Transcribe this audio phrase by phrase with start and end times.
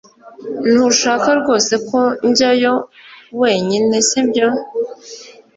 [0.71, 2.73] Ntushaka rwose ko njyayo
[3.41, 4.47] wenyine sibyo